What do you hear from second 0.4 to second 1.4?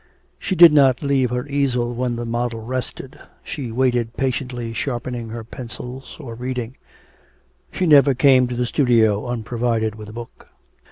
did not leave